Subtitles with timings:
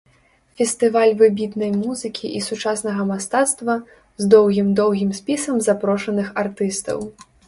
[0.59, 3.75] Фестываль выбітнай музыкі і сучаснага мастацтва,
[4.21, 7.05] з доўгім-доўгім спісам запрошаных артыстаў.